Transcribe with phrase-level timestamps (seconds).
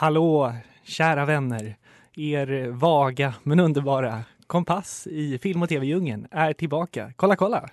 [0.00, 0.52] Hallå,
[0.82, 1.76] kära vänner.
[2.16, 7.12] Er vaga men underbara kompass i film och tv-djungeln är tillbaka.
[7.16, 7.68] Kolla, kolla!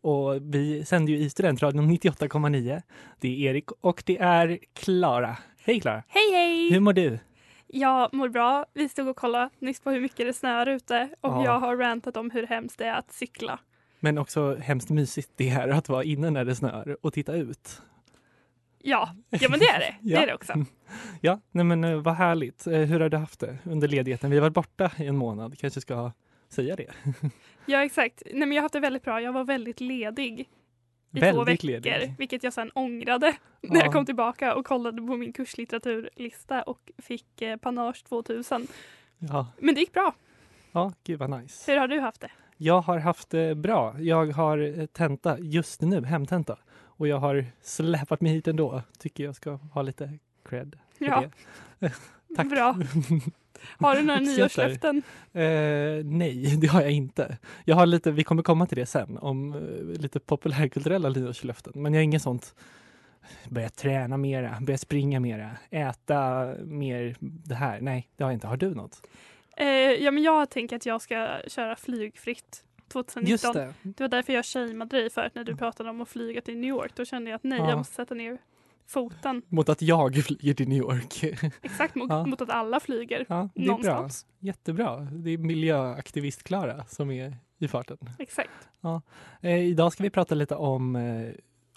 [0.00, 2.82] Och vi sänder ju i Studentradion 98,9.
[3.20, 5.36] Det är Erik och det är Klara.
[5.64, 6.02] Hej Klara!
[6.08, 6.72] Hej hej!
[6.72, 7.18] Hur mår du?
[7.66, 8.66] Jag mår bra.
[8.74, 11.44] Vi stod och kollade nyss på hur mycket det snöar ute och Ja.
[11.44, 13.58] jag har rantat om hur hemskt det är att cykla.
[14.00, 17.82] Men också hemskt mysigt det är att vara inne när det snör och titta ut.
[18.82, 19.94] Ja, ja men det är det.
[20.02, 20.18] Ja.
[20.18, 20.52] Det är det också.
[21.20, 22.66] Ja, nej men eh, vad härligt.
[22.66, 24.30] Eh, Hur har du haft det under ledigheten?
[24.30, 26.12] Vi har varit borta i en månad, kanske ska
[26.48, 26.86] säga det.
[27.66, 28.22] Ja exakt.
[28.26, 29.20] Nej, men jag har haft det väldigt bra.
[29.20, 30.40] Jag var väldigt ledig
[31.14, 32.14] i två Väldigt veckor, ledig.
[32.18, 33.84] vilket jag sen ångrade när Ja.
[33.84, 38.66] jag kom tillbaka och kollade på min kurslitteraturlista och fick eh, Panage 2000.
[39.18, 40.14] Ja, Men det gick bra.
[40.72, 41.72] ja, gud vad nice.
[41.72, 42.30] Hur har du haft det?
[42.56, 43.96] Jag har haft det bra.
[44.00, 46.58] Jag har eh, tenta just nu, hemtenta.
[47.02, 48.82] Och jag har släpat mig hit ändå.
[48.98, 51.24] Tycker jag ska ha lite cred för Ja.
[51.78, 51.92] det.
[52.36, 52.48] Tack.
[52.50, 52.78] Bra.
[53.78, 55.02] Har du några nyårslöften?
[55.32, 55.42] Eh,
[56.04, 57.38] nej, det har jag inte.
[57.64, 61.72] Jag har lite, vi kommer komma till det sen, om eh, lite populärkulturella nyårslöften.
[61.76, 62.54] Men jag har inget sånt
[63.48, 67.80] börja träna mera, börja springa mera, äta mer det här.
[67.80, 68.46] Nej, det har jag inte.
[68.46, 69.06] Har du något?
[69.56, 73.30] Eh, ja, men jag tänker att jag ska köra flygfritt 2019.
[73.30, 73.74] Just det.
[73.82, 76.68] Det var därför jag shameade dig förut när du pratade om att flyga till New
[76.70, 76.92] York.
[76.96, 77.68] Då kände jag att nej, Ja.
[77.68, 78.38] jag måste sätta ner
[78.86, 79.42] foten.
[79.48, 81.24] Mot att jag flyger till New York.
[81.62, 82.26] Exakt mot, Ja.
[82.26, 83.70] mot att alla flyger Ja, det är bra.
[83.72, 84.26] någonstans.
[84.38, 85.00] Jättebra.
[85.00, 87.98] Det är miljöaktivist-Klara som är i farten.
[88.18, 88.50] Exakt.
[89.40, 91.30] Eh, idag ska vi prata lite om eh,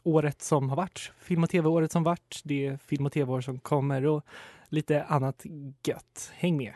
[0.03, 4.05] året som har varit, film och tv-året som varit, det film och tv-år som kommer
[4.05, 4.25] och
[4.69, 5.45] lite annat
[5.83, 6.31] gött.
[6.35, 6.73] Häng med!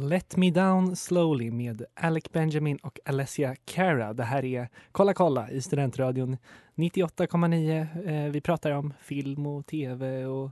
[0.00, 4.12] Let me down slowly med Alec Benjamin och Alessia Cara.
[4.12, 6.36] Det här är Kolla kolla i Studentradion
[6.74, 8.26] 98,9.
[8.26, 10.50] Eh, vi pratar om film och tv och,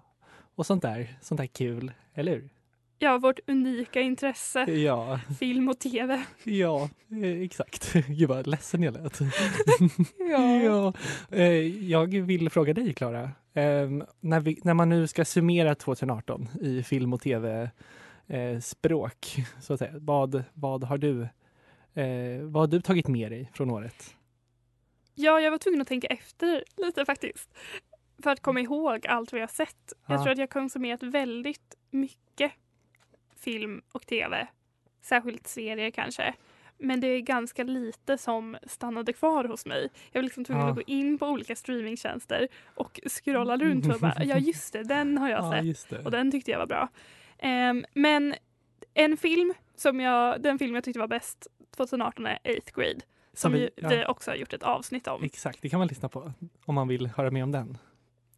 [0.55, 1.19] och sånt där.
[1.21, 2.49] Sånt där kul, eller hur?
[2.99, 6.25] Ja, vårt unika intresse, Ja, film och tv.
[6.45, 7.93] ja, eh, exakt.
[8.09, 9.19] Gud vad ledsen jag lät.
[10.65, 10.93] Ja.
[11.31, 13.23] Eh, jag vill fråga dig, Klara.
[13.55, 13.91] Eh,
[14.21, 17.21] när, när man nu ska summera 2018 i film och
[18.29, 21.23] tv-språk, så att säga, vad, vad, har du,
[21.95, 24.15] eh, vad har du tagit med dig från året?
[25.15, 27.51] Ja, jag var tvungen att tänka efter lite faktiskt.
[28.23, 29.93] För att komma ihåg allt vi har sett.
[30.07, 30.23] Jag Ja.
[30.23, 32.53] tror att jag konsumerat väldigt mycket
[33.37, 34.47] film och tv.
[35.03, 36.35] Särskilt serier kanske.
[36.79, 39.89] Men det är ganska lite som stannade kvar hos mig.
[40.13, 40.69] Jag var liksom tvungen Ja.
[40.71, 45.19] att gå in på olika streamingtjänster och scrolla runt och bara, ja just det, den
[45.19, 45.65] har jag sett.
[45.65, 45.99] just det.
[46.05, 46.89] Och den tyckte jag var bra.
[47.39, 48.35] Ehm, men
[48.95, 53.01] en film som jag, den film jag tyckte var bäst 2018 är Eighth Grade.
[53.33, 55.23] Som, vi, ja, vi också har gjort ett avsnitt om.
[55.25, 56.33] Exakt, det kan man lyssna på
[56.65, 57.79] om man vill höra mer om den.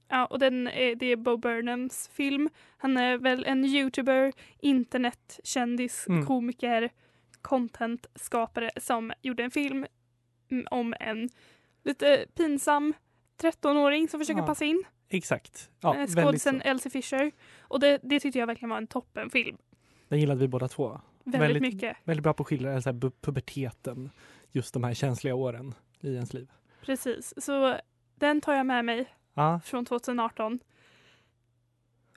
[0.09, 2.49] Ja, och den är, det är Bo Burnhams film.
[2.79, 6.27] Han är väl en youtuber, internetkändis, Mm.
[6.27, 6.91] komiker,
[7.43, 9.87] contentskapare som gjorde en film
[10.51, 11.29] mm, om en
[11.85, 12.95] lite pinsam
[13.41, 14.85] 13-åring som försöker Ja, passa in.
[15.09, 15.71] Exakt.
[15.81, 16.63] Ja, väldigt Skådisen.
[16.63, 17.33] Elsie Fisher.
[17.61, 19.57] Och det, det tyckte jag verkligen var en toppenfilm.
[20.09, 21.01] Den gillade vi båda två.
[21.25, 21.97] Väldigt, Väldigt- mycket.
[22.05, 24.11] Väldigt bra på att skildra så här, pu- puberteten,
[24.53, 26.51] just de här känsliga åren i ens liv.
[26.83, 27.35] Precis.
[27.37, 27.77] Så
[28.15, 30.59] den tar jag med mig Ja, från 2018.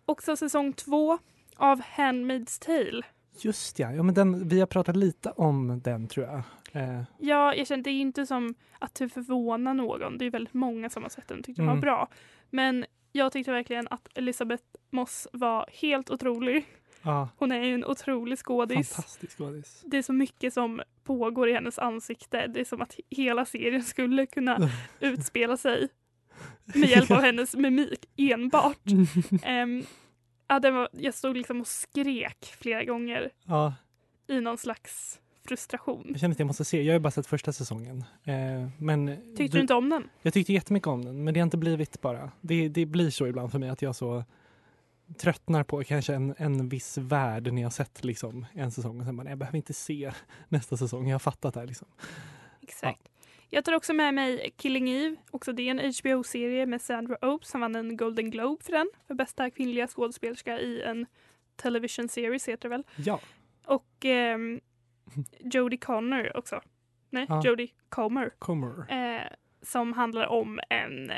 [0.05, 1.17] Också säsong två
[1.55, 3.01] av Handmaid's Tale.
[3.41, 3.91] just ja.
[3.93, 6.41] ja men den, vi har pratat lite om den tror jag.
[6.83, 10.17] Eh, Ja, jag kände det är inte som att det förvånar någon.
[10.17, 11.81] Det är väldigt många som har sett den och tyckte den var Mm.
[11.81, 12.07] bra.
[12.51, 16.65] Men jag tyckte verkligen att Elisabeth Moss var helt otrolig.
[17.03, 18.93] ja, Hon är ju en otrolig skådis.
[18.93, 19.83] fantastisk skådis.
[19.85, 22.47] Det är så mycket som pågår i hennes ansikte.
[22.47, 24.69] Det är som att hela serien skulle kunna
[24.99, 25.89] utspela sig
[26.65, 28.77] med hjälp av hennes mimik enbart.
[29.43, 29.83] Ehm,
[30.47, 33.73] ja, den var, jag stod liksom och skrek flera gånger ja,
[34.27, 35.19] i någon slags
[35.51, 36.05] frustration.
[36.09, 36.81] jag känner att jag måste se.
[36.81, 38.03] Jag har ju bara sett första säsongen.
[38.23, 40.09] Eh, men Tyckte du inte om den?
[40.21, 42.31] Jag tyckte jättemycket om den, men det har inte blivit bara.
[42.41, 44.23] Det, det blir så ibland för mig att jag så
[45.17, 49.17] tröttnar på kanske en, en viss värld när jag sett liksom en säsong och sen
[49.17, 50.11] bara, nej, jag behöver inte se
[50.49, 51.87] nästa säsong, jag har fattat det här liksom.
[52.61, 53.09] Exakt.
[53.49, 55.15] Jag tar också med mig Killing Eve.
[55.31, 58.89] Också det är en HBO-serie med Sandra Oh som vann en Golden Globe för den.
[59.07, 61.05] För bästa kvinnliga skådespelerska i en
[61.55, 62.83] television series heter det väl.
[62.95, 63.19] Ja,
[63.65, 64.61] Och ehm,
[65.39, 66.61] Jodie Connor också.
[67.09, 67.41] Nej, Ja.
[67.43, 68.29] Jodie Comer.
[68.39, 68.91] kommer.
[68.91, 69.21] Eh,
[69.61, 71.17] som handlar om en eh,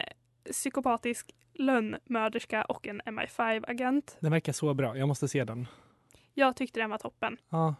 [0.52, 4.18] psykopatisk lönnmörderska och en MI5-agent.
[4.20, 5.68] Den verkar så bra, jag måste se den.
[6.34, 7.38] Jag tyckte den var toppen.
[7.50, 7.76] Ja,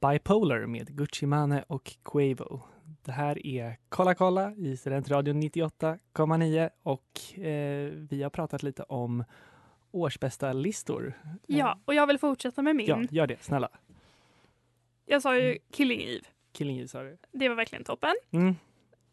[0.00, 2.60] Bipolar med Gucci Mane och Quavo.
[3.10, 9.24] Det här är Kolla kolla i Studentradion 98,9 och eh, vi har pratat lite om
[9.90, 11.12] årsbästa listor.
[11.46, 12.86] Ja, och jag vill fortsätta med min.
[12.86, 13.68] Ja, gör det, snälla.
[15.06, 16.24] Jag sa ju Killing Eve.
[16.52, 17.18] Killing Eve sa du.
[17.32, 18.14] Det var verkligen toppen.
[18.30, 18.54] Mm.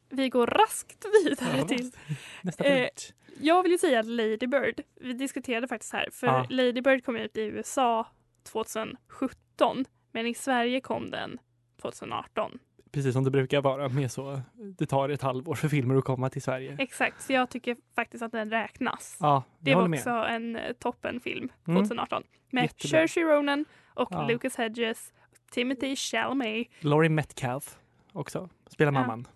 [0.09, 1.67] Vi går raskt vidare Ja.
[1.67, 1.91] till
[2.41, 3.13] Nästa Eh, punkt.
[3.41, 4.81] Jag vill ju säga Lady Bird.
[4.95, 6.45] Vi diskuterade faktiskt här, för Ja.
[6.49, 8.07] Lady Bird kom ut i USA
[8.43, 11.39] 2017, men i Sverige kom den
[11.81, 12.59] 2018.
[12.91, 14.41] Precis som det brukar vara med så,
[14.77, 16.75] det tar ett halvår för filmer att komma till Sverige.
[16.79, 19.17] Exakt, så jag tycker faktiskt att den räknas.
[19.19, 19.97] Ja, det var med.
[19.99, 21.83] också en eh, toppenfilm Mm.
[21.83, 22.89] 2018 med Jättebra.
[22.89, 24.27] Saoirse Ronan och Ja.
[24.27, 25.13] Lucas Hedges,
[25.51, 26.67] Timothy Chalamet.
[26.79, 27.77] Laurie Metcalf
[28.13, 29.27] också, spelar mamman.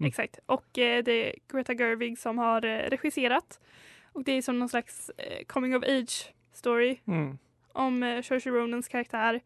[0.00, 0.08] Mm.
[0.08, 3.60] Exakt, och eh, det är Greta Gerwig som har eh, regisserat.
[4.12, 7.38] Och det är som någon slags eh, coming of age story Mm.
[7.72, 9.40] om eh, Saoirse Ronans karaktär.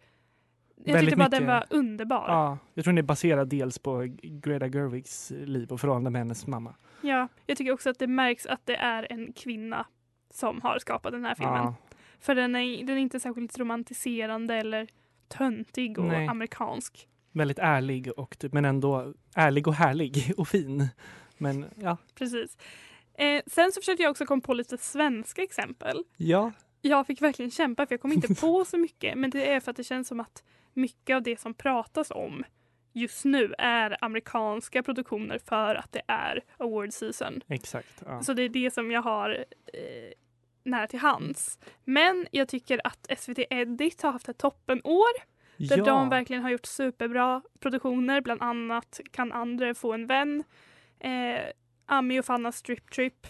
[0.84, 2.24] Jag tyckte bara mycket- den var underbar.
[2.28, 2.32] Ja.
[2.44, 6.46] Ja, jag tror den är baserad dels på Greta Gerwigs liv och förhållande med hennes
[6.46, 6.74] mamma.
[7.02, 9.86] jag tycker också att det märks att det är en kvinna
[10.30, 11.54] som har skapat den här filmen.
[11.56, 11.74] Ja,
[12.20, 14.88] För den är, den är inte särskilt romantiserande eller
[15.28, 16.26] töntig och Nej.
[16.28, 17.08] amerikansk.
[17.32, 20.88] väldigt ärlig och typ, men ändå ärlig och härlig och fin.
[21.38, 22.56] Men ja, Precis.
[23.14, 26.04] Eh, sen så försökte jag också komma på lite svenska exempel.
[26.16, 26.52] ja,
[26.82, 29.18] Jag fick verkligen kämpa för jag kom inte på så mycket.
[29.18, 30.42] Men det är för att det känns som att
[30.74, 32.44] mycket av det som pratas om
[32.92, 37.40] just nu är amerikanska produktioner för att det är award season.
[37.48, 38.02] exakt.
[38.06, 38.22] Ja.
[38.22, 40.12] Så det är det som jag har eh,
[40.64, 41.58] nära till hands.
[41.84, 45.30] Men jag tycker att SVT Edit har haft ett toppenår
[45.68, 45.84] där ja.
[45.84, 48.20] de verkligen har gjort superbra produktioner.
[48.20, 50.44] Bland annat Kan andra få en vän?
[51.00, 51.40] Eh,
[51.86, 53.26] Ami och Fannas Strip Trip.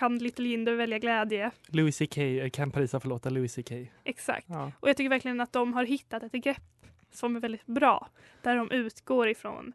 [0.00, 1.50] Kan Little Jinder välja glädje?
[1.66, 3.72] Louis CK, eh, kan Parisa förlåta Louis CK?
[4.04, 4.46] Exakt.
[4.48, 4.72] Ja.
[4.80, 8.08] Och jag tycker verkligen att de har hittat ett grepp som är väldigt bra.
[8.42, 9.72] Där de utgår ifrån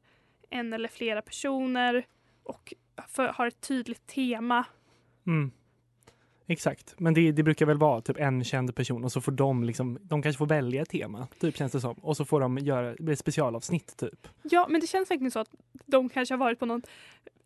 [0.49, 2.05] en eller flera personer
[2.43, 2.73] och
[3.07, 4.65] för, har ett tydligt tema.
[5.27, 5.51] Mm.
[6.47, 9.63] Exakt, men det, det brukar väl vara typ en känd person och så får de
[9.63, 11.95] liksom, de kanske får välja ett tema, typ känns det som.
[11.95, 14.27] Och så får de göra ett specialavsnitt typ.
[14.43, 15.49] Ja, men det känns verkligen så att
[15.85, 16.87] de kanske har varit på något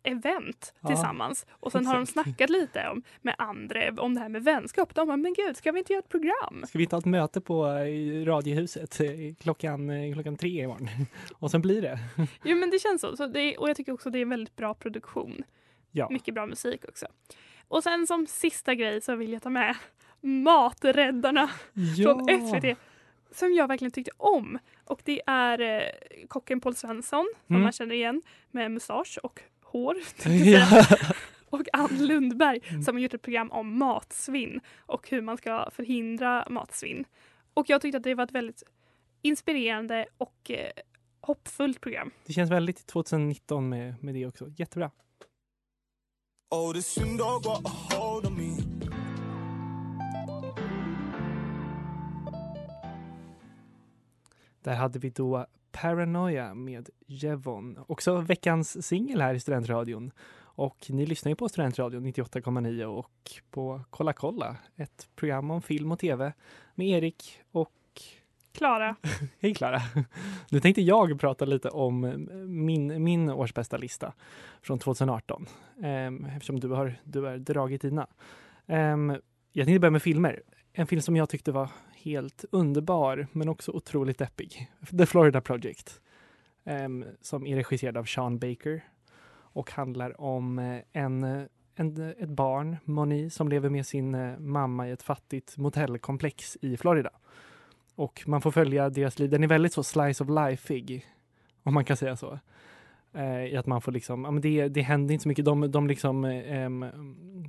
[0.02, 4.28] event Ja, tillsammans och sen har de snackat lite om, med andra om det här
[4.28, 4.94] med vänskap.
[4.94, 6.64] De bara, men gud, ska vi inte göra ett program?
[6.68, 9.08] Ska vi ta ett möte på eh, Radiohuset eh,
[9.40, 10.88] klockan, eh, klockan tre imorgon?
[11.38, 11.98] Och sen blir det.
[12.44, 13.16] Jo, men det känns så.
[13.16, 15.42] så det och jag tycker också det är en väldigt bra produktion.
[15.90, 16.08] Ja.
[16.10, 17.06] Mycket bra musik också.
[17.68, 19.76] Och sen som sista grej så vill jag ta med
[20.20, 21.50] Maträddarna
[22.04, 22.78] från SVT
[23.32, 24.58] som jag verkligen tyckte om.
[24.84, 25.82] Och det är eh,
[26.28, 27.62] kocken Paul Svensson som Mm.
[27.62, 29.40] man känner igen med mustasch och
[29.72, 29.96] hår.
[30.44, 30.86] Ja.
[31.50, 32.82] Och Ann Lundberg Mm.
[32.82, 37.04] som har gjort ett program om matsvinn och hur man ska förhindra matsvinn.
[37.54, 38.62] Och jag tyckte att det var ett väldigt
[39.22, 40.70] inspirerande och eh,
[41.20, 42.10] hoppfullt program.
[42.26, 44.48] Det känns väldigt 2019 med, med det också.
[44.56, 44.90] Jättebra.
[46.50, 48.56] Oh, this window got a hold of me.
[54.62, 57.78] Där hade vi då Paranoia med Jevon.
[57.86, 60.10] Också veckans singel här i Studentradion.
[60.60, 65.92] Och ni lyssnar ju på Studentradion 98,9 och på Kolla kolla, ett program om film
[65.92, 66.32] och tv
[66.74, 67.72] med Erik och
[68.52, 68.96] Klara,
[69.40, 69.80] Hej Klara!
[70.50, 74.12] Nu tänkte jag prata lite om min, min årsbästa lista
[74.62, 75.46] från 2018
[75.76, 78.06] um, eftersom du har, du har dragit dina.
[78.66, 79.16] Ehm,
[79.52, 80.42] jag tänkte börja med filmer.
[80.72, 81.68] En film som jag tyckte var
[82.02, 84.70] helt underbar men också otroligt deppig.
[84.98, 86.00] The Florida Project.
[86.64, 88.84] Ehm, som är regisserad av Sean Baker
[89.52, 91.42] och handlar om eh, en, eh,
[91.74, 96.76] en, eh, ett barn, Moni, som lever med sin mamma i ett fattigt motellkomplex i
[96.76, 97.10] Florida.
[97.94, 99.30] Och man får följa deras liv.
[99.30, 101.06] Den är väldigt så slice of life-ig,
[101.62, 102.38] om man kan säga så.
[103.12, 105.44] Eh, I att man får liksom, ja, men det, det händer inte så mycket.
[105.44, 106.70] De, de liksom, eh,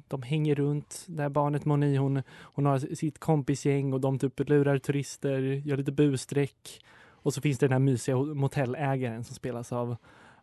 [0.08, 1.06] de hänger runt.
[1.08, 5.78] Det här barnet Moni, hon, hon har sitt kompisgäng och de typ lurar turister, gör
[5.78, 6.86] lite busstreck.
[7.24, 9.96] Och så finns det den här mysiga motellägaren som spelas av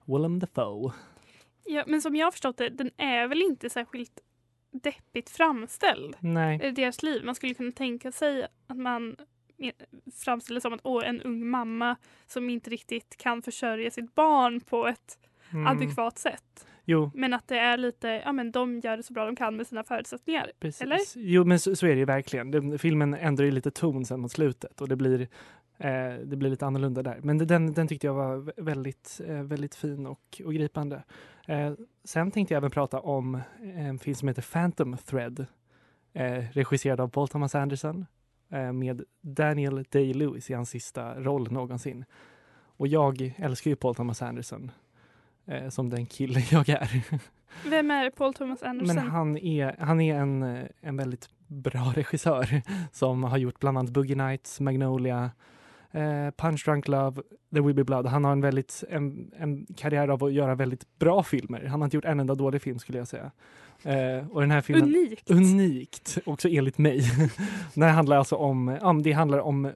[0.04, 0.92] Willem Dafoe.
[1.64, 4.20] Ja, men som jag har förstått det, den är väl inte särskilt
[4.70, 6.16] deppigt framställd.
[6.20, 7.25] Nej, i deras liv.
[7.25, 9.16] Man skulle kunna tänka sig att man
[10.25, 11.97] framställer som att åh, en ung mamma
[12.27, 15.19] som inte riktigt kan försörja sitt barn på ett
[15.53, 16.67] mm, adekvat sätt.
[16.85, 19.57] jo, Men att det är lite, ja men de gör det så bra de kan
[19.57, 20.50] med sina förutsättningar.
[20.61, 20.83] precis.
[20.83, 20.99] Eller?
[21.17, 22.50] Jo, men så, så är det ju verkligen.
[22.50, 25.21] Den, filmen ändrar ju lite ton sen mot slutet och det blir,
[25.79, 27.21] eh, det blir lite annorlunda där.
[27.23, 31.03] Men det- den, den tyckte jag var vä- väldigt, eh, väldigt fin och, och gripande.
[31.47, 31.73] Eh,
[32.05, 33.41] sen tänkte jag även prata om
[33.77, 35.47] en film som heter Phantom Thread,
[36.12, 38.07] eh, regisserad av Paul Thomas Anderson
[38.73, 42.05] med Daniel Day-Lewis i hans sista roll någonsin.
[42.78, 44.71] Och jag älskar ju Paul Thomas Anderson
[45.47, 47.02] eh, som den kille jag är.
[47.71, 48.97] Vem är Paul Thomas Anderson?
[48.97, 52.62] Men han är, han är en, eh, en väldigt bra regissör
[52.93, 55.31] som har gjort bland annat Boogie Nights, Magnolia,
[55.92, 58.07] eh, Punch Drunk Love, There Will Be Blood.
[58.07, 61.64] Han har en, väldigt, en, en karriär av att göra väldigt bra filmer.
[61.64, 63.30] Han har inte gjort en enda dålig film skulle jag säga.
[63.83, 65.30] Eh, och den här filmen, Unikt.
[65.30, 67.00] unikt, också enligt mig.
[67.76, 69.73] här handlar alltså om, ja, det handlar om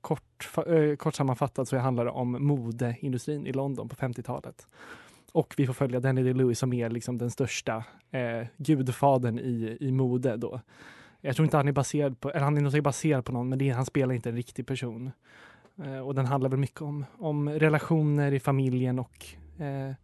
[0.00, 4.66] kort, eh, kort sammanfattat så handlar det om modeindustrin i London på 50-talet.
[5.32, 9.92] Och vi får följa Danny Day-Lewis som är liksom den största eh, gudfadern i, i
[9.92, 10.60] mode då.
[11.20, 13.58] Jag tror inte han är baserad på, eller han är nog baserad på någon, men
[13.58, 15.10] det han spelar inte en riktig person.
[15.82, 19.26] Eh, och den handlar väl mycket om, om relationer i familjen och
[19.64, 19.94] eh,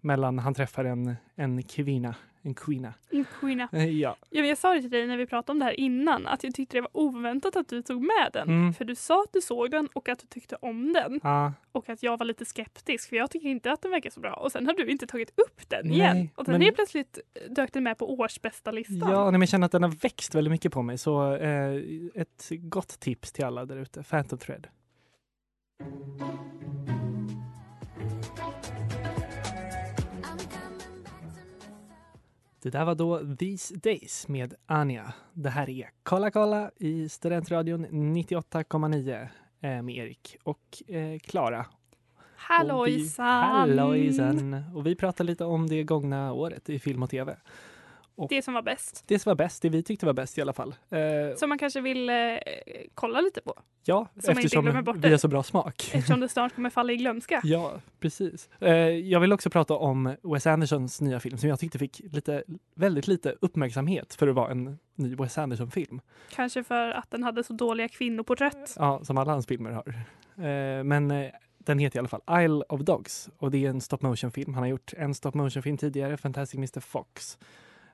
[0.00, 2.94] mellan, han träffar en, en kvinna, en kvinna.
[3.10, 3.68] En kvinna.
[3.72, 4.16] Eh, ja.
[4.30, 6.54] Ja, jag sa det till dig när vi pratade om det här innan att jag
[6.54, 8.48] tyckte det var oväntat att du tog med den.
[8.48, 8.74] Mm.
[8.74, 11.20] För du sa att du såg den och att du tyckte om den.
[11.22, 14.20] Ja, Och att jag var lite skeptisk för jag tycker inte att den verkar så
[14.20, 14.32] bra.
[14.34, 16.16] Och sen har du inte tagit upp den igen.
[16.16, 17.18] Nej, och sen men- helt plötsligt
[17.50, 19.10] dök den med på årsbästa listan.
[19.12, 20.98] ja nej, men jag känner att den har växt väldigt mycket på mig.
[20.98, 21.74] Så eh,
[22.14, 24.02] ett gott tips till alla där ute.
[24.02, 24.66] Phantom Thread.
[32.62, 35.12] Det där var då These Days med Anja.
[35.32, 39.28] Det här är Kolla kolla i Studentradion 98,9
[39.60, 41.58] eh, med Erik och eh, Klara.
[41.58, 43.26] Vi- Hallojsan!
[43.26, 44.64] Hallojsan!
[44.74, 47.36] Och vi pratar lite om det gångna året i film och tv.
[48.28, 49.04] Det som var bäst.
[49.06, 50.74] Det som var bäst, det vi tyckte var bäst i alla fall.
[50.90, 52.14] Eh, Som man kanske vill eh,
[52.94, 53.54] kolla lite på.
[53.84, 55.08] ja, man inte eftersom vi det.
[55.10, 55.90] har så bra smak.
[55.94, 57.40] Eftersom det snart kommer falla i glömska.
[57.44, 58.48] Ja, precis.
[58.60, 62.42] Eh, jag vill också prata om Wes Andersons nya film som jag tyckte fick lite,
[62.74, 66.00] väldigt lite uppmärksamhet för att vara en ny Wes Anderson-film.
[66.30, 68.74] Kanske för att den hade så dåliga kvinnoporträtt.
[68.76, 69.88] Ja, som alla hans filmer har.
[70.46, 73.80] Eh, men eh, den heter i alla fall Isle of Dogs och det är en
[73.80, 74.54] stop motion-film.
[74.54, 77.38] Han har gjort en stop motion-film tidigare, Fantastic Mr Fox.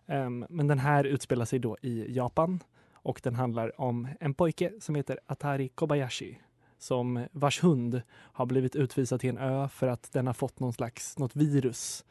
[0.06, 4.72] Ehm, men den här utspelar sig då i Japan och den handlar om en pojke
[4.80, 6.38] som heter Atari Kobayashi
[6.78, 10.72] som vars hund har blivit utvisad till en ö för att den har fått någon
[10.72, 12.04] slags något virus.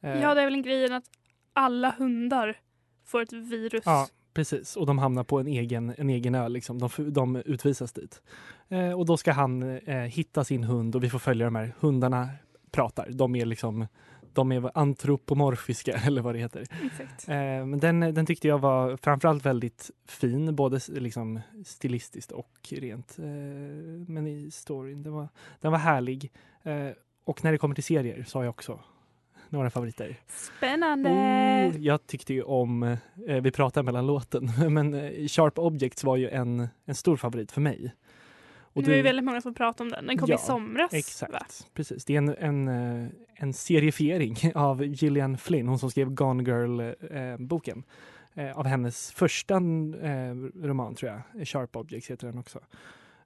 [0.00, 1.04] Eh, Ja, det är väl en grejen att
[1.52, 2.56] alla hundar
[3.04, 3.82] får ett virus.
[3.86, 4.76] Ja, precis.
[4.76, 6.48] Och de hamnar på en egen, en egen ö.
[6.48, 6.78] Liksom.
[6.78, 8.22] De, de utvisas dit.
[8.68, 11.74] Eh, och då ska han eh, hitta sin hund och vi får följa de här
[11.80, 12.28] hundarna
[12.70, 13.08] pratar.
[13.10, 13.86] De är liksom
[14.34, 16.60] de är antropomorfiska eller vad det heter.
[16.60, 17.28] Exakt.
[17.28, 23.18] Eh, men den, den tyckte jag var framförallt väldigt fin, både liksom stilistiskt och rent.
[23.18, 23.24] Eh,
[24.08, 25.28] men i storyn, den var,
[25.60, 26.32] den var härlig.
[26.62, 26.88] Eh,
[27.24, 28.80] och när det kommer till serier så har jag också
[29.48, 30.16] några favoriter.
[30.28, 31.10] Spännande!
[31.10, 32.96] Oh, jag tyckte ju om,
[33.42, 34.92] vi pratade mellan låten, men
[35.28, 37.92] Sharp Objects var ju en, en stor favorit för mig.
[38.72, 40.06] Och det var ju väldigt många som pratade om den.
[40.06, 40.92] Den kom Ja, i somras.
[40.92, 40.98] Va?
[40.98, 42.04] Exakt, precis.
[42.04, 47.82] Det är en, en, eh, en serifiering av Gillian Flynn, hon som skrev Gone Girl-boken.
[48.34, 52.60] Eh, av hennes första eh, roman tror jag, Sharp Objects heter den också.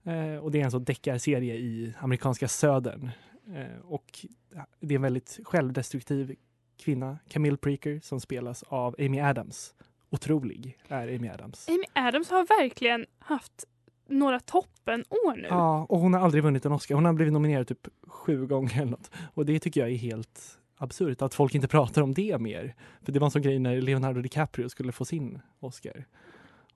[0.05, 3.11] Eh, och det är en sån deckarserie i amerikanska södern.
[3.55, 4.27] Eh, och
[4.81, 6.37] det är en väldigt självdestruktiv
[6.85, 9.75] kvinna, Camille Preaker, som spelas av Amy Adams.
[10.11, 11.69] Otrolig är Amy Adams.
[11.69, 13.65] Amy Adams har verkligen haft
[14.09, 15.47] några toppenår nu.
[15.49, 16.95] Ja, och hon har aldrig vunnit en Oscar.
[16.95, 19.11] Hon har blivit nominerad typ sju gånger eller något.
[19.35, 22.75] Och det tycker jag är helt absurt att folk inte pratar om det mer.
[23.03, 26.05] För det var en sån grej när Leonardo DiCaprio skulle få sin Oscar.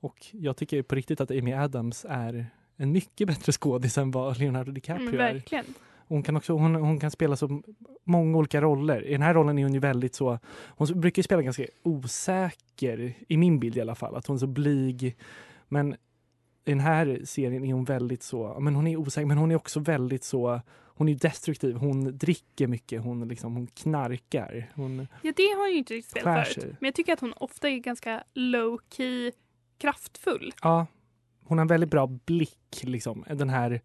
[0.00, 2.46] Och jag tycker på riktigt att Amy Adams är
[2.76, 5.32] en mycket bättre skådis än vad Leonardo DiCaprio Mm, är.
[5.32, 5.64] verkligen.
[6.08, 7.62] Hon kan också hon, hon kan spela så
[8.04, 9.06] många olika roller.
[9.06, 13.14] I den här rollen är hon ju väldigt så, hon brukar ju spela ganska osäker,
[13.28, 15.16] i min bild i alla fall, att hon är så blyg.
[15.68, 15.96] Men
[16.70, 19.56] i den här serien är hon väldigt så, men hon är osäker men hon är
[19.56, 24.72] också väldigt så, hon är destruktiv, hon dricker mycket, hon, liksom, hon knarkar.
[24.74, 26.76] Hon, Ja, det har jag ju inte riktigt spelat förut.
[26.80, 29.32] Men jag tycker att hon ofta är ganska low key
[29.78, 30.52] kraftfull.
[30.62, 30.86] ja,
[31.44, 33.24] hon har en väldigt bra blick, liksom.
[33.28, 33.80] Den här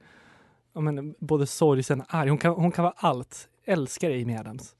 [0.74, 2.30] men, både sorgsen och arg.
[2.30, 3.50] Hon kan, hon kan vara allt.
[3.64, 4.76] Älskar Amy Adams.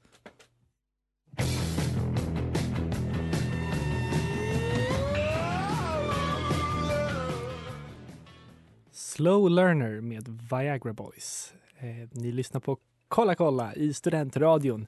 [9.16, 11.54] Slow Learner med Viagra Boys.
[11.78, 14.86] Eh, ni lyssnar på Kolla kolla i Studentradion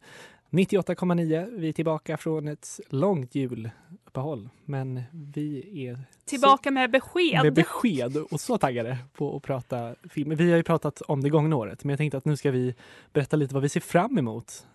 [0.51, 1.51] 98,9.
[1.59, 7.43] Vi är tillbaka från ett långt juluppehåll, men vi är Tillbaka med besked.
[7.43, 10.37] med besked och så taggade på att prata film.
[10.37, 12.75] Vi har ju pratat om det gångna året, men jag tänkte att nu ska vi
[13.13, 14.67] berätta lite vad vi ser fram emot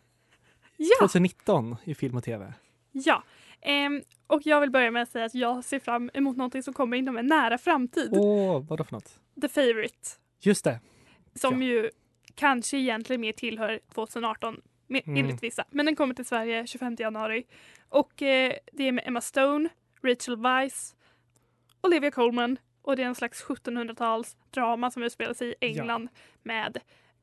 [0.78, 2.54] ja, 2019 i film och tv.
[2.92, 3.24] ja.
[3.66, 6.74] Ehm, och jag vill börja med att säga att jag ser fram emot någonting som
[6.74, 8.10] kommer inom en nära framtid.
[8.14, 9.20] Åh, vad då för något?
[9.42, 10.10] The Favourite.
[10.42, 10.80] Just det,
[11.36, 11.68] Som Ja.
[11.68, 11.90] ju
[12.36, 15.18] kanske egentligen mer tillhör 2018 med, Mm.
[15.26, 15.66] enligt vissa.
[15.70, 17.44] Men den kommer till Sverige 25 januari.
[17.90, 19.70] Och eh, det är med Emma Stone,
[20.04, 20.96] Rachel Weisz,
[21.82, 26.08] Olivia Colman och det är en slags 1700-tals drama som utspelar sig i England
[26.44, 26.78] med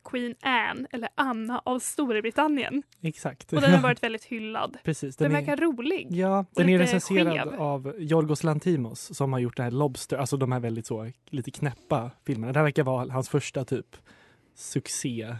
[0.04, 2.83] Queen Anne, eller Anna av Storbritannien.
[3.02, 3.52] exakt.
[3.52, 4.78] Och den har varit väldigt hyllad.
[4.85, 6.07] Precis, Den, den, verkar rolig.
[6.11, 7.61] Ja, den är recenserad skev.
[7.61, 11.50] av Yorgos Lantimos som har gjort det här Lobster, alltså de här väldigt så lite
[11.50, 12.52] knäppa filmerna.
[12.52, 13.97] Det här verkar vara hans första typ
[14.54, 15.37] succé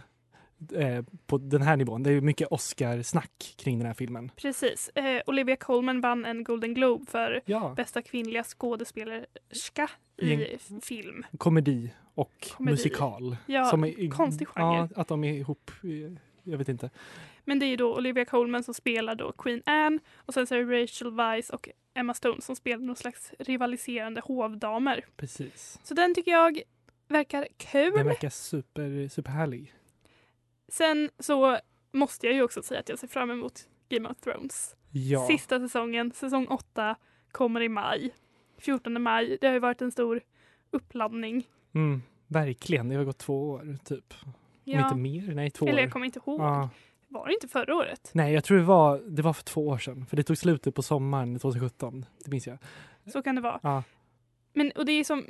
[0.75, 2.03] eh, på den här nivån.
[2.03, 4.31] Det är mycket Oscar-snack kring den här filmen.
[4.35, 4.89] Precis.
[4.95, 9.89] Eh, Olivia Colman vann en Golden Globe för Ja, bästa kvinliga skådespelerska
[10.21, 11.23] I en- film.
[11.37, 12.71] komedi och Komedi.
[12.73, 13.37] musikal.
[13.45, 14.89] Ja, som är, konstig genre.
[14.95, 15.71] Ja, att de är ihop.
[16.43, 16.89] Jag vet inte.
[17.45, 20.65] Men det är då Olivia Colman som spelar då Queen Anne och sen så är
[20.65, 25.05] det Rachel Weisz och Emma Stone som spelar någon slags rivaliserande hovdamer.
[25.17, 25.79] Precis.
[25.83, 26.61] Så den tycker jag
[27.07, 27.93] verkar kul.
[27.93, 29.73] Den verkar super, superhärlig.
[30.67, 31.57] Sen så
[31.91, 34.75] måste jag ju också säga att jag ser fram emot Game of Thrones.
[34.91, 36.95] Ja, Sista säsongen, säsong 8,
[37.31, 38.13] kommer i maj.
[38.61, 39.37] 14 maj.
[39.41, 40.21] Det har ju varit en stor
[40.71, 41.47] uppladdning.
[41.73, 42.89] mm, verkligen.
[42.89, 44.13] Det har gått två år typ.
[44.25, 44.83] Om Ja.
[44.83, 45.35] inte mer.
[45.35, 45.83] Nej, två Eller år.
[45.83, 46.41] jag kommer inte ihåg.
[46.41, 46.69] Ja.
[47.07, 48.11] Var det inte förra året?
[48.13, 50.05] Nej, jag tror det var, det var för två år sedan.
[50.05, 52.05] För det tog slutet på sommaren 2017.
[52.25, 52.57] Det minns jag.
[53.05, 53.59] Så kan det vara.
[53.63, 53.83] Ja.
[54.53, 55.25] Men och det är som...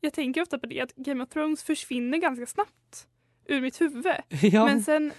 [0.00, 3.08] Jag tänker ofta på det att Game of Thrones försvinner ganska snabbt
[3.46, 4.06] ur mitt huvud.
[4.42, 4.64] ja.
[4.66, 5.12] Men sen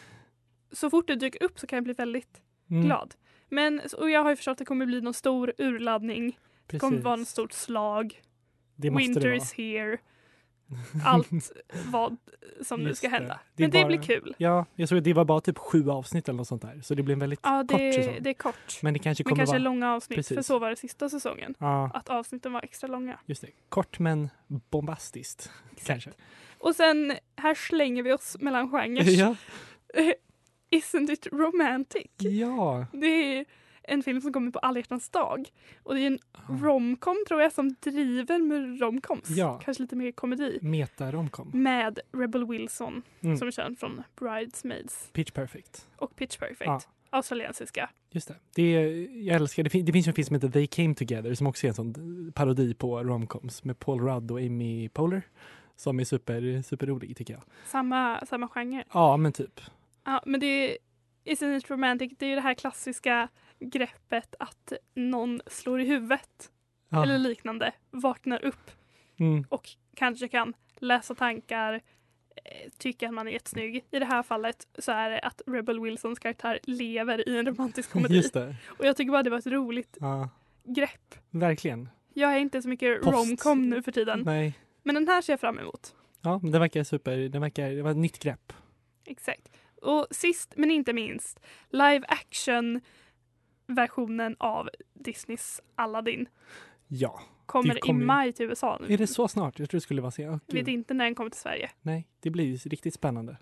[0.71, 3.15] så fort det dyker upp så kan jag bli väldigt mm, glad.
[3.49, 6.37] Men, och jag har ju förstått att det kommer bli någon stor urladdning.
[6.73, 7.05] Det kommer precis.
[7.05, 8.21] vara något stort slag.
[8.75, 9.97] Det måste Winter det is here.
[11.05, 11.29] Allt
[11.91, 12.17] vad
[12.61, 13.15] som nu Just ska det.
[13.15, 13.39] hända.
[13.55, 14.35] Det är Men det bara- blir kul.
[14.37, 16.81] Ja, jag såg att det var bara typ sju avsnitt eller något sånt där.
[16.83, 18.17] Så det blir en väldigt Ja, kort det, säsong.
[18.21, 18.79] det är kort.
[18.81, 19.63] Men det kanske Men kommer kanske vara...
[19.63, 20.17] långa avsnitt.
[20.17, 20.35] Precis.
[20.35, 21.55] För så var det sista säsongen.
[21.59, 23.19] Ja, Att avsnitten var extra långa.
[23.25, 23.49] just det.
[23.69, 25.51] Kort men bombastiskt.
[25.85, 26.11] Kanske.
[26.57, 29.03] Och sen, här slänger vi oss mellan genrer.
[29.19, 29.35] Ja.
[30.71, 32.07] Isn't it romantic?
[32.17, 32.85] ja.
[32.91, 33.45] Det är
[33.83, 35.49] en film som kommer på alla hjärtans dag.
[35.83, 36.19] Och det är en
[36.61, 39.29] romcom tror jag som driver med romcoms.
[39.29, 39.59] Ja.
[39.63, 40.59] Kanske lite mer komedi.
[40.61, 41.51] Meta-romcom.
[41.53, 43.37] Med Rebel Wilson Mm.
[43.37, 45.87] som är känd från Bridesmaids Pitch Perfect.
[45.95, 46.61] och Pitch Perfect.
[46.65, 46.81] Ja.
[47.09, 47.89] Australiensiska.
[48.11, 48.35] Just det.
[48.55, 51.33] det är, jag älskar, det, fin- det finns en film som heter They Came Together
[51.33, 55.21] som också är en sån parodi på romcoms med Paul Rudd och Amy Poehler.
[55.75, 57.43] Som är super, superrolig tycker jag.
[57.65, 58.83] Samma, samma genre.
[58.93, 59.61] Ja, men typ.
[60.03, 60.77] Ja, men det är
[61.25, 62.11] Isn't it romantic?
[62.17, 63.27] Det är ju det här klassiska
[63.69, 66.51] greppet att någon slår i huvudet
[66.89, 67.03] Ja.
[67.03, 68.71] eller liknande, vaknar upp
[69.19, 69.45] Mm.
[69.49, 71.73] och kanske kan läsa tankar,
[72.45, 73.85] eh, tycka att man är jättesnygg.
[73.91, 77.91] I det här fallet så är det att Rebel Wilsons karaktär lever i en romantisk
[77.93, 78.23] komedi.
[78.65, 80.29] Och jag tycker bara det var ett roligt Ja,
[80.63, 81.15] grepp.
[81.29, 81.89] verkligen.
[82.13, 84.53] Jag är inte så mycket romcom nu för tiden, Nej.
[84.83, 85.95] men den här ser jag fram emot.
[86.21, 87.17] Ja, men det verkar super.
[87.17, 88.53] Det verkar, det var ett nytt grepp.
[89.05, 89.49] Exakt.
[89.81, 92.81] Och sist men inte minst, live action
[93.67, 96.27] versionen av Disneys Aladdin
[96.87, 97.19] Ja.
[97.45, 98.93] kommer, kommer i maj till USA nu.
[98.93, 99.59] Är det så snart?
[99.59, 100.39] Jag tror det skulle vara sen.
[100.47, 101.69] Jag vet inte när den kommer till Sverige.
[101.81, 103.37] Nej, det blir ju riktigt spännande.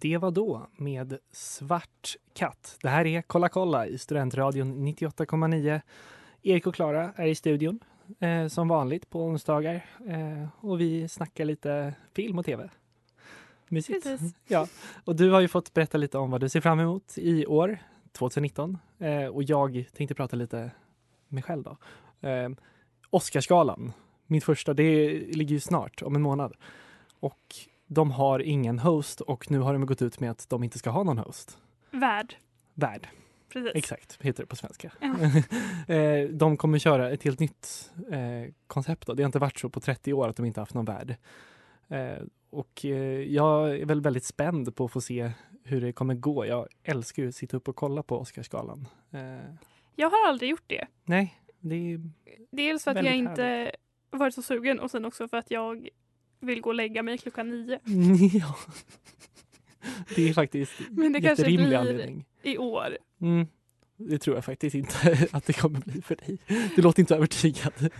[0.00, 2.78] Det var då med Svart katt.
[2.82, 5.80] Det här är Kolla kolla i Studentradion 98,9.
[6.42, 7.80] Erik och Klara är i studion
[8.20, 12.70] eh, som vanligt på onsdagar eh, och vi snackar lite film och tv.
[13.68, 14.02] Mysigt.
[14.02, 14.34] Precis.
[14.48, 14.66] Ja,
[15.04, 17.78] och du har ju fått berätta lite om vad du ser fram emot i år,
[18.12, 18.78] 2019.
[18.98, 20.70] Eh, och jag tänkte prata lite
[21.28, 21.76] mig själv då.
[22.28, 22.48] Eh,
[23.10, 23.92] Oscarsgalan,
[24.26, 26.54] min första, det ligger ju snart, om en månad.
[27.20, 27.54] Och
[27.86, 30.90] de har ingen host och nu har de gått ut med att de inte ska
[30.90, 31.58] ha någon host.
[31.90, 32.34] Värd.
[32.74, 33.08] Värd,
[33.48, 33.72] Precis.
[33.74, 34.92] exakt, heter det på svenska.
[35.00, 35.14] Ja.
[35.94, 39.06] Eh, de kommer köra ett helt nytt eh, koncept.
[39.06, 39.14] Då.
[39.14, 41.16] Det har inte varit så på 30 år att de inte haft någon värd.
[41.88, 42.84] Eh, och
[43.26, 45.30] jag är väl väldigt spänd på att få se
[45.64, 46.46] hur det kommer gå.
[46.46, 48.88] Jag älskar ju att sitta upp och kolla på Oscarsgalan.
[49.96, 50.86] Jag har aldrig gjort det.
[51.04, 52.00] Nej, det är...
[52.50, 53.72] Dels för att jag inte
[54.10, 55.88] varit så sugen och sen också för att jag
[56.40, 57.80] vill gå och lägga mig klockan nio.
[58.38, 58.56] ja.
[60.16, 62.24] Det är faktiskt Men det kanske blir anledning.
[62.42, 62.98] i år.
[63.20, 63.46] Mm.
[63.98, 66.38] Det tror jag faktiskt inte att det kommer bli för dig.
[66.76, 67.72] Du låter inte övertygad.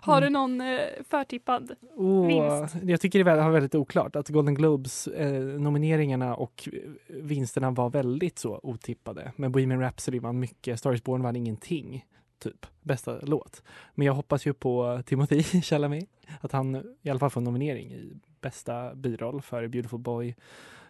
[0.00, 1.72] Har du någon eh, förtippad?
[1.96, 2.76] Åh, Vinst.
[2.82, 6.68] jag tycker det var väldigt oklart att Golden Globes eh, nomineringarna och
[7.08, 9.32] vinsterna var väldigt så otippade.
[9.36, 12.04] Men Bohemian Rhapsody vann mycket, Star is Born vann ingenting.
[12.42, 13.62] Typ bästa låt.
[13.94, 16.08] Men jag hoppas ju på Timothy Chalamet.
[16.40, 20.36] Att han i alla fall får en nominering i bästa biroll för Beautiful Boy.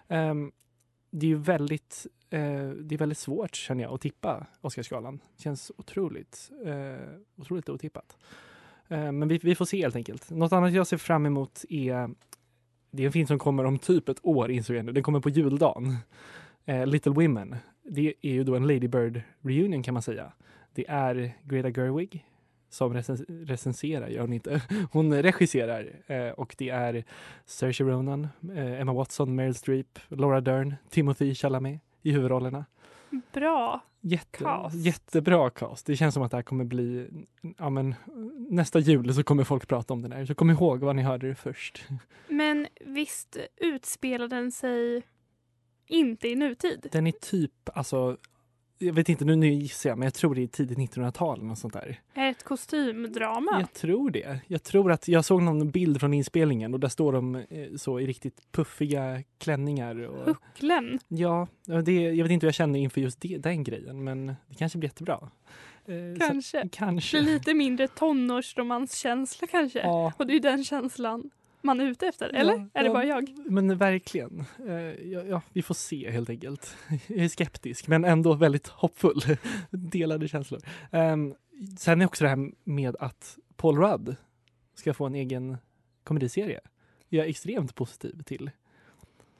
[0.08, 0.52] Um,
[1.10, 5.20] det är ju väldigt, eh, det är väldigt svårt känner jag att tippa Oscarsgalan.
[5.36, 8.16] Känns otroligt, eh, otroligt otippat.
[8.88, 10.30] Eh, men vi, vi får se helt enkelt.
[10.30, 12.10] Något annat jag ser fram emot är
[12.90, 14.92] det är en film som kommer om typ ett år insåg jag nu.
[14.92, 15.96] Den kommer på juldagen.
[16.64, 17.56] Eh, Little Women.
[17.82, 20.32] Det är ju då en Lady Bird reunion kan man säga.
[20.74, 22.26] Det är Greta Gerwig
[22.70, 24.62] som recens- recenserar, gör hon inte.
[24.92, 27.04] Hon regisserar eh, och det är
[27.44, 32.64] Saoirse Ronan, eh, Emma Watson, Meryl Streep, Laura Dern, Timothy Chalamet i huvudrollerna.
[33.32, 33.80] Bra.
[34.00, 34.76] Jätte, Cast.
[34.76, 35.86] Jättebra cast.
[35.86, 37.08] Det känns som att det här kommer bli,
[37.58, 37.94] ja men
[38.50, 40.24] nästa jul så kommer folk prata om den här.
[40.24, 41.84] Så kom ihåg vad ni hörde det först.
[42.28, 45.02] Men visst utspelar den sig
[45.86, 46.88] inte i nutid?
[46.92, 48.16] Den är typ, alltså,
[48.82, 51.48] jag vet inte, nu, nu gissar jag, men jag tror det är tidigt 1900-tal eller
[51.48, 52.00] något sånt där.
[52.14, 53.60] Är det ett kostymdrama?
[53.60, 54.40] Jag tror det.
[54.46, 57.44] Jag tror att, jag såg någon bild från inspelningen och där står de eh,
[57.76, 60.00] så i riktigt puffiga klänningar.
[60.08, 60.98] Och, Hucklen?
[61.08, 61.46] ja,
[61.84, 64.78] det, jag vet inte hur jag känner inför just det, den grejen, men det kanske
[64.78, 65.30] blir jättebra.
[65.86, 66.68] Eh, så- Kanske.
[66.72, 67.22] Kanske.
[67.22, 69.78] Blir lite mindre tonårsromanskänsla kanske?
[69.80, 71.30] Ja, Och det är den känslan
[71.62, 72.52] man är ute efter, eller?
[72.52, 72.92] Ja, är det ja.
[72.92, 73.34] bara jag?
[73.46, 74.44] Men verkligen.
[74.66, 74.74] Eh,
[75.10, 76.76] ja, ja, vi får se helt enkelt.
[77.06, 79.20] Jag är skeptisk men ändå väldigt hoppfull.
[79.70, 80.60] Delade känslor.
[80.90, 81.34] Um,
[81.78, 84.16] sen är också det här med att Paul Rudd
[84.74, 85.56] ska få en egen
[86.04, 86.60] komediserie.
[87.08, 88.50] Jag är extremt positiv till.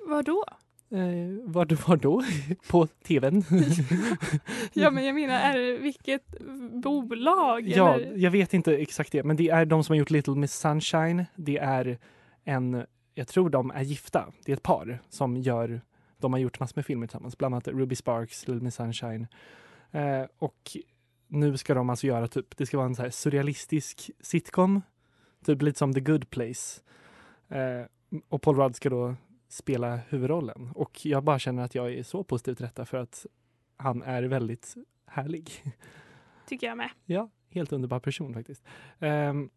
[0.07, 0.45] Vadå?
[0.93, 2.23] Eh, var, var då?
[2.71, 3.45] På tvn?
[4.73, 6.35] Ja men jag menar, är det vilket
[6.83, 7.69] bolag?
[7.69, 8.17] Ja, eller?
[8.17, 11.25] jag vet inte exakt det, men det är de som har gjort Little Miss Sunshine.
[11.37, 11.99] Det är
[12.45, 14.33] en, jag tror de är gifta.
[14.45, 15.81] Det är ett par som gör,
[16.19, 19.27] de har gjort massor med filmer tillsammans, bland annat Ruby Sparks, Little Miss Sunshine.
[19.91, 20.77] Eh, och
[21.29, 24.83] nu ska de alltså göra typ, det ska vara en så surrealistisk sitcom,
[25.45, 26.81] typ lite som The Good Place.
[27.49, 27.87] Eh,
[28.29, 29.15] och Paul Rudd ska då
[29.53, 30.71] spela huvudrollen.
[30.75, 33.27] Och jag bara känner att jag är så positiv till detta för att
[33.77, 34.75] han är väldigt
[35.07, 35.51] härlig.
[36.49, 36.91] Tycker jag med.
[37.05, 38.65] Ja, helt underbar person faktiskt.
[38.99, 39.51] Ehm,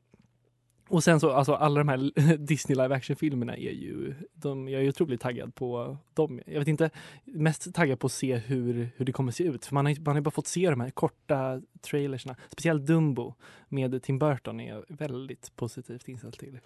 [0.88, 4.84] och sen så, alltså alla de här Disney live action-filmerna är ju, de, jag är
[4.84, 6.42] ju otroligt taggad på dem.
[6.46, 6.90] Jag vet inte,
[7.26, 9.66] mest taggad på att se hur, hur det kommer se ut.
[9.66, 12.36] För man har, man har bara fått se de här korta trailersna.
[12.50, 13.34] Speciellt Dumbo
[13.70, 16.60] med Tim Burton är jag väldigt positivt inställd till.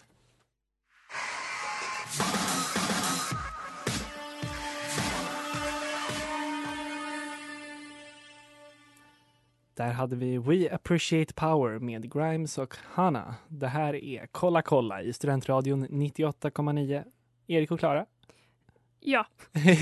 [9.78, 13.36] Där hade vi We Appreciate Power med Grimes och Hanna.
[13.48, 17.04] Det här är Kolla kolla i Studentradion 98,9.
[17.48, 18.06] Erik och Klara.
[19.00, 19.26] Ja,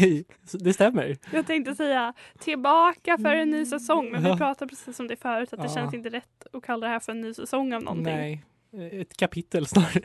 [0.60, 1.18] Det stämmer.
[1.32, 4.38] jag tänkte säga tillbaka för en ny säsong men vi Ja.
[4.38, 5.74] pratade precis om det förut att det Ja.
[5.74, 8.14] känns inte rätt att kalla det här för en ny säsong av någonting.
[8.16, 8.44] Nej,
[9.02, 10.02] ett kapitel snarare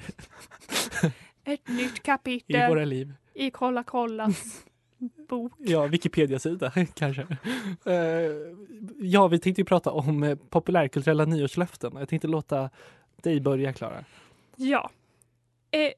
[1.44, 3.14] Ett nytt i kapitel våra liv.
[3.34, 4.64] i Kolla kollas
[5.28, 5.52] bok.
[5.58, 7.26] Ja, Wikipedia-sida kanske.
[7.84, 7.94] Eh,
[8.98, 11.92] ja, vi tänkte ju prata om eh, populärkulturella nyårslöften.
[11.96, 12.70] Jag tänkte låta
[13.22, 14.04] dig börja, Klara.
[14.56, 14.90] Ja.
[15.70, 15.92] Eh,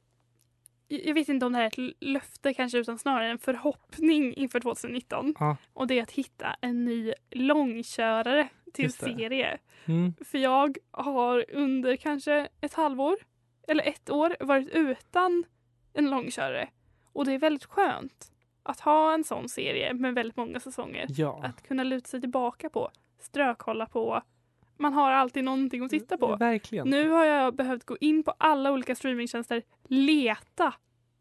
[0.88, 4.60] jag vet inte om det här är ett löfte kanske utan snarare en förhoppning inför
[4.60, 5.34] 2019.
[5.38, 5.56] Ja.
[5.72, 9.58] Och det är att hitta en ny långkörare till serie.
[9.84, 10.14] Mm.
[10.24, 13.16] För jag har under kanske ett halvår
[13.68, 15.44] eller ett år varit utan
[15.92, 16.68] en långkörare.
[17.12, 18.31] Och det är väldigt skönt
[18.62, 21.06] att ha en sån serie med väldigt många säsonger.
[21.08, 24.22] Ja, Att kunna luta sig tillbaka på, strökolla på.
[24.78, 26.36] Man har alltid någonting att titta på.
[26.36, 26.88] verkligen.
[26.88, 30.74] Nu har jag behövt gå in på alla olika streamingtjänster, leta.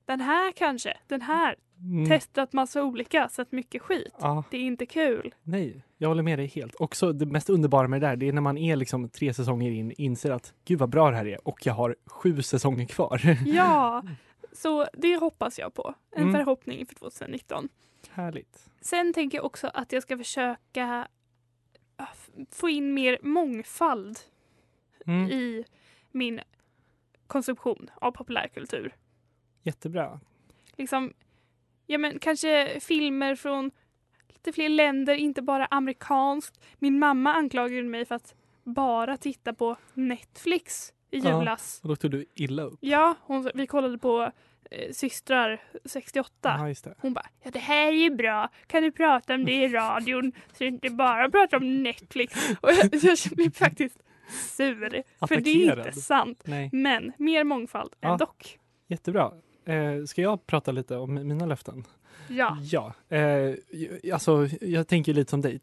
[0.05, 1.55] Den här kanske, den här.
[1.79, 2.09] Mm.
[2.09, 4.15] Testat massa olika, sett mycket skit.
[4.19, 4.43] Ja.
[4.51, 5.33] Det är inte kul.
[5.43, 6.75] Nej, jag håller med dig helt.
[6.79, 9.71] Också det mest underbara med det där, det är när man är liksom tre säsonger
[9.71, 13.21] in, inser att gud vad bra det här är och jag har sju säsonger kvar.
[13.45, 14.03] Ja,
[14.53, 15.93] så det hoppas jag på.
[16.11, 16.33] En Mm.
[16.33, 17.69] förhoppning inför 2019.
[18.09, 18.69] Härligt.
[18.81, 21.07] Sen tänker jag också att jag ska försöka
[22.51, 24.19] få in mer mångfald
[25.07, 25.29] Mm.
[25.31, 25.65] i
[26.11, 26.39] min
[27.27, 28.95] konsumtion av populärkultur.
[29.63, 30.19] Jättebra.
[30.77, 31.13] Liksom,
[31.87, 33.71] ja men kanske filmer från
[34.27, 36.61] lite fler länder, inte bara amerikanskt.
[36.79, 41.39] Min mamma anklagade mig för att bara titta på Netflix i Ja.
[41.39, 41.79] julas.
[41.83, 42.77] Och då tog du illa upp.
[42.81, 44.31] Ja, hon, vi kollade på
[44.71, 46.31] eh, Systrar 68.
[46.41, 46.95] Ja, just det.
[46.99, 50.31] Hon bara, ja det här är ju bra, kan du prata om det i radion
[50.47, 52.33] så du inte bara pratar om Netflix.
[52.61, 53.97] Och jag, jag blev faktiskt
[54.57, 55.87] sur, för det är Attackerad.
[55.87, 56.41] inte sant.
[56.45, 58.11] Nej, Men mer mångfald Ja.
[58.11, 58.59] än dock.
[58.87, 59.31] jättebra.
[59.65, 61.83] Eh, ska jag prata lite om mina löften?
[62.27, 63.55] Ja, Ja, eh,
[64.13, 65.59] alltså jag tänker lite som dig.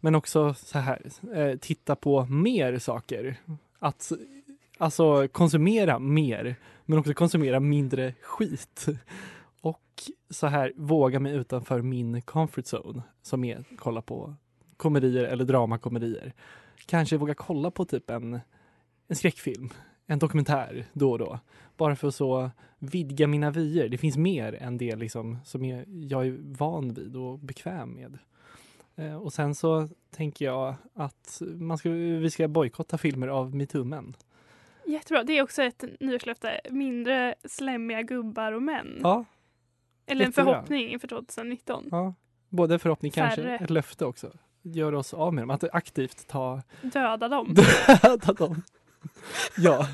[0.00, 1.02] Men också så här,
[1.34, 3.36] eh, titta på mer saker.
[3.78, 4.12] Att
[4.80, 8.86] alltså konsumera mer, men också konsumera mindre skit.
[9.60, 14.34] Och så här, våga mig utanför min comfort zone, som är att kolla på
[14.76, 16.32] komedier eller dramakomedier.
[16.86, 18.40] Kanske våga kolla på typ en,
[19.08, 19.70] en skräckfilm,
[20.06, 21.38] en dokumentär då och då.
[21.76, 23.88] Bara för att så vidga mina vyer.
[23.88, 28.18] Det finns mer än det liksom som är, jag är van vid och bekväm med.
[28.96, 34.14] Eh, och sen så tänker jag att man ska, vi ska bojkotta filmer av metoo-män
[34.92, 35.24] jättebra.
[35.24, 36.60] Det är också ett nyårslöfte.
[36.70, 39.00] Mindre slämmiga gubbar och män.
[39.02, 39.24] Ja,
[40.06, 41.88] Eller en förhoppning inför 2019.
[41.90, 42.14] ja.
[42.48, 43.58] Både förhoppning kanske, Färre.
[43.58, 44.32] ett löfte också.
[44.62, 47.54] Gör oss av med dem, att aktivt ta Döda dem.
[48.22, 48.62] ta dem.
[49.56, 49.86] Ja,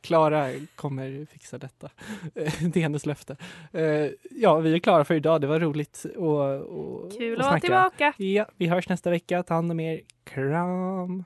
[0.00, 1.90] Klara kommer fixa detta.
[2.34, 3.36] Eh, Det är hennes löfte.
[3.72, 5.40] Eh, Ja, vi är klara för idag.
[5.40, 8.12] Det var roligt att och, Kul att vara tillbaka.
[8.16, 9.42] Ja, vi hörs nästa vecka.
[9.42, 10.00] Ta hand om er.
[10.24, 11.24] Kram!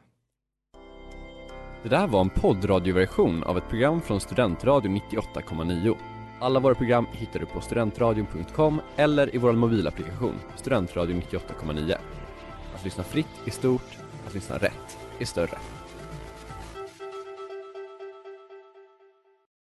[1.85, 5.97] Det där var en poddradioversion av ett program från Studentradion 98,9.
[6.41, 11.95] Alla våra program hittar du på studentradion.com eller i vår mobilapplikation Studentradion 98,9.
[12.75, 15.59] Att lyssna fritt är stort, att lyssna rätt är större.